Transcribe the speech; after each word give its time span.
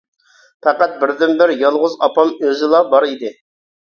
پەقەت 0.67 0.95
بىردىنبىر 1.03 1.53
يالغۇز 1.59 1.97
ئاپام 2.07 2.31
ئۆزىلا 2.47 2.81
بار 2.95 3.07
ئىدى. 3.11 3.31